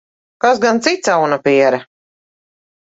[0.43, 1.79] Kas gan cits, aunapiere?